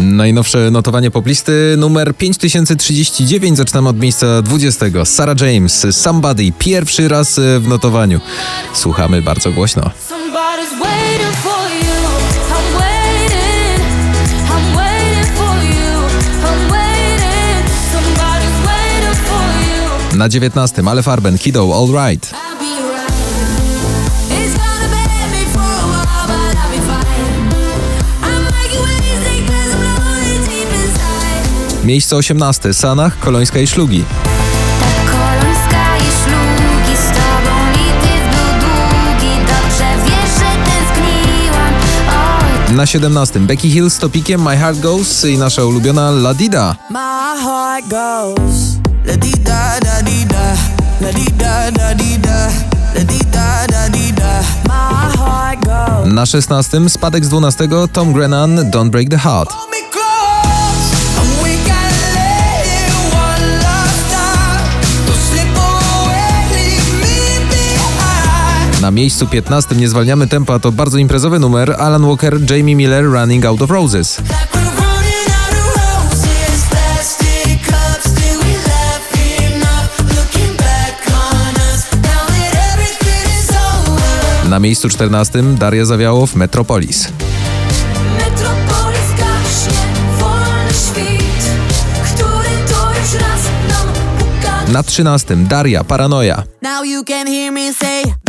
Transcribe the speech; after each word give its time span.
Najnowsze 0.00 0.70
notowanie 0.70 1.10
poplisty 1.10 1.74
numer 1.78 2.16
5039. 2.16 3.56
Zaczynamy 3.56 3.88
od 3.88 3.98
miejsca 3.98 4.42
20. 4.42 4.86
Sarah 5.04 5.40
James, 5.40 5.86
Somebody, 5.90 6.52
pierwszy 6.58 7.08
raz 7.08 7.38
e, 7.38 7.60
w 7.60 7.68
notowaniu. 7.68 8.20
Słuchamy 8.74 9.22
bardzo 9.22 9.52
głośno. 9.52 9.90
Na 20.16 20.28
19. 20.28 20.82
Ale 20.86 21.02
Farben, 21.02 21.38
Kiddo, 21.38 21.74
All 21.74 22.08
Right. 22.08 22.43
Miejsce 31.84 32.16
18. 32.16 32.74
Sanach, 32.74 33.18
Kolońska 33.18 33.60
i 33.60 33.66
Szlugi. 33.66 34.04
Na 42.72 42.86
17. 42.86 43.40
Becky 43.40 43.68
Hill 43.68 43.90
z 43.90 43.98
topikiem 43.98 44.42
My 44.42 44.56
Heart 44.56 44.80
Goes 44.80 45.24
i 45.24 45.38
nasza 45.38 45.64
ulubiona 45.64 46.10
La 46.10 46.34
Dida. 46.34 46.76
My 46.90 47.42
heart 47.42 47.84
goes 47.88 48.74
la 49.06 49.16
di 49.16 49.30
da 49.30 49.78
da 49.80 50.02
di 50.02 50.24
da, 50.24 50.56
la 51.00 51.12
di 51.12 51.24
da 51.38 51.70
da 51.70 51.94
di 51.94 52.18
da, 52.18 52.48
la 52.94 53.04
di 53.04 53.18
da 53.30 53.66
da 53.66 53.88
di 53.88 54.12
da. 54.12 54.40
My 54.64 55.16
heart 55.16 55.64
goes. 55.64 56.12
Na 56.12 56.26
16. 56.26 56.88
Spadek 56.88 57.24
z 57.24 57.28
12. 57.28 57.88
Tom 57.92 58.12
Grennan, 58.12 58.70
Don't 58.70 58.90
Break 58.90 59.08
the 59.10 59.18
Heart. 59.18 59.73
Na 68.84 68.90
miejscu 68.90 69.26
15 69.26 69.74
nie 69.76 69.88
zwalniamy 69.88 70.28
tempa 70.28 70.58
to 70.58 70.72
bardzo 70.72 70.98
imprezowy 70.98 71.38
numer 71.38 71.72
Alan 71.78 72.04
Walker, 72.04 72.36
Jamie 72.50 72.76
Miller, 72.76 73.04
Running 73.04 73.44
Out 73.46 73.62
of 73.62 73.70
Roses. 73.70 74.20
Na 84.48 84.58
miejscu 84.60 84.88
14 84.88 85.42
Daria 85.56 85.84
Zawiałow 85.84 86.36
Metropolis. 86.36 87.08
Metropolis 88.18 88.74
Na 94.68 94.82
13 94.82 95.36
Daria 95.48 95.84
Paranoja. 95.84 96.42
Now 96.62 96.84
you 96.84 97.04
can 97.04 97.26
hear 97.26 97.52
me 97.52 97.72
say 97.72 98.23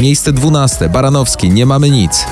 Miejsce 0.00 0.32
12. 0.32 0.88
Baranowski. 0.88 1.50
Nie 1.50 1.66
mamy 1.66 1.90
nic. 1.90 2.24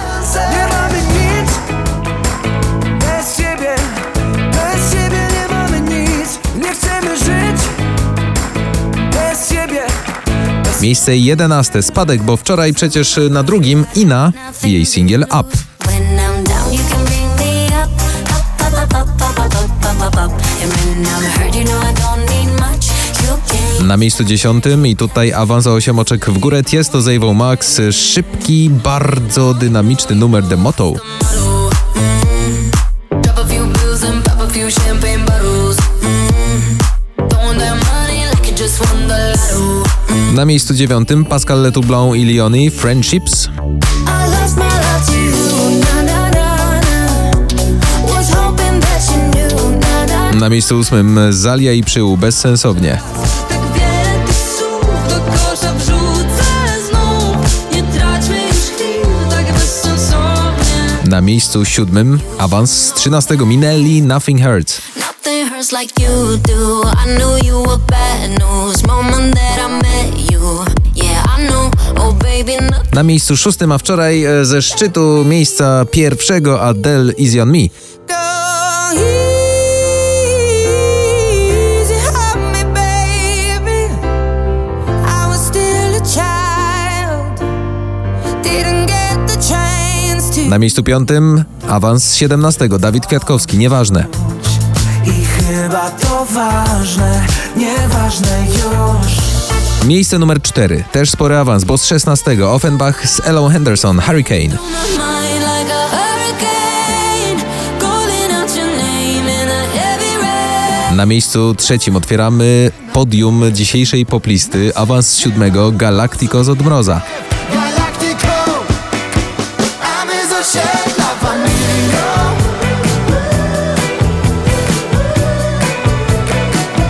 Miejsce 10.83 11.17
11. 11.17 11.83
Spadek, 11.83 12.23
bo 12.23 12.37
wczoraj 12.37 12.75
przecież 12.75 13.21
na 13.31 13.43
drugim 13.43 13.87
Ina 13.95 14.33
i 14.65 14.73
jej 14.73 14.87
singiel 14.87 15.23
Up. 15.41 15.49
Na 23.91 23.97
miejscu 23.97 24.25
dziesiątym 24.25 24.87
i 24.87 24.97
tutaj 24.97 25.33
awans 25.33 25.67
o 25.67 25.73
8 25.73 25.99
oczek 25.99 26.31
w 26.31 26.39
górę. 26.39 26.65
Tiesto 26.65 27.03
Zejwą 27.03 27.35
Max, 27.35 27.81
szybki, 27.91 28.71
bardzo 28.71 29.55
dynamiczny 29.55 30.17
numer 30.17 30.45
The 30.45 30.57
Motto. 30.57 30.93
Na 40.35 40.45
miejscu 40.45 40.75
dziewiątym 40.75 41.25
Pascal 41.25 41.63
Letoublon 41.63 42.17
i 42.17 42.35
Leonie 42.35 42.71
Friendships. 42.71 43.49
Na 50.35 50.49
miejscu 50.49 50.79
ósmym 50.79 51.21
Zalia 51.31 51.73
i 51.73 51.85
Przyłu 51.85 52.17
bezsensownie. 52.17 53.01
Na 61.05 61.21
miejscu 61.21 61.65
siódmym 61.65 62.21
awans 62.39 62.71
z 62.71 62.93
13 62.93 63.37
minęli 63.37 64.03
Nothing 64.03 64.43
Hurts. 64.43 64.81
Na 72.93 73.03
miejscu 73.03 73.37
szóstym, 73.37 73.73
a 73.73 73.79
wczoraj 73.79 74.25
e, 74.25 74.45
ze 74.45 74.63
szczytu 74.63 75.25
miejsca 75.25 75.85
pierwszego 75.91 76.63
Adele 76.63 77.13
Is 77.13 77.37
On 77.37 77.51
Me. 77.51 77.69
Na 90.51 90.59
miejscu 90.59 90.83
5. 90.83 91.09
Awans 91.69 92.05
z 92.05 92.15
17. 92.15 92.69
Dawid 92.69 93.07
Kwiatkowski, 93.07 93.59
nieważne. 93.59 94.07
I 95.07 95.25
chyba 95.25 95.91
to 95.91 96.27
ważne, 96.35 97.27
nieważne 97.57 98.47
już. 98.47 99.13
Miejsce 99.87 100.19
numer 100.19 100.43
4. 100.43 100.85
Też 100.93 101.11
spory 101.11 101.37
awans, 101.37 101.65
bo 101.65 101.79
z 101.79 101.87
16. 101.87 102.49
Offenbach 102.49 103.09
z 103.09 103.21
Ellą 103.21 103.49
Henderson, 103.49 104.01
Hurricane. 104.01 104.59
Na 110.97 111.07
miejscu 111.07 111.55
trzecim 111.55 111.97
otwieramy 111.97 112.71
podium 112.93 113.43
dzisiejszej 113.53 114.07
poplisty. 114.07 114.73
Awans 114.75 115.09
z 115.09 115.19
7. 115.19 115.77
Galactico 115.77 116.45
z 116.45 116.49
Odmroza. 116.49 117.01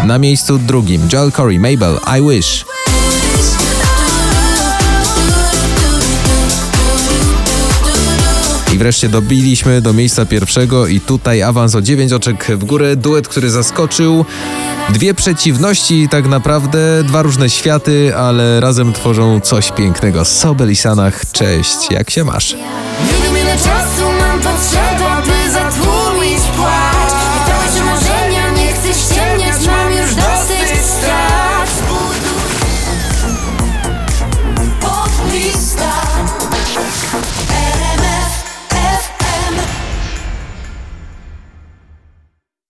Na 0.04 0.18
miejscu 0.18 0.58
drugim 0.58 1.08
Joel 1.12 1.32
Corey, 1.32 1.58
Mabel, 1.58 1.98
I 2.18 2.28
Wish. 2.28 2.64
I 8.74 8.78
wreszcie 8.78 9.08
dobiliśmy 9.08 9.80
do 9.80 9.92
miejsca 9.92 10.26
pierwszego 10.26 10.86
i 10.86 11.00
tutaj 11.00 11.42
awans 11.42 11.74
o 11.74 11.82
9 11.82 12.12
oczek 12.12 12.46
w 12.58 12.64
górę. 12.64 12.96
Duet, 12.96 13.28
który 13.28 13.50
zaskoczył. 13.50 14.24
Dwie 14.90 15.14
przeciwności, 15.14 16.08
tak 16.08 16.28
naprawdę 16.28 17.04
dwa 17.04 17.22
różne 17.22 17.50
światy, 17.50 18.16
ale 18.16 18.60
razem 18.60 18.92
tworzą 18.92 19.40
coś 19.40 19.72
pięknego. 19.72 20.24
Sobel 20.24 20.70
i 20.72 20.76
Sanach, 20.76 21.32
cześć, 21.32 21.90
jak 21.90 22.10
się 22.10 22.24
masz? 22.24 22.56
czasu 23.64 24.12
mam 24.20 24.40
potrzebę. 24.40 24.89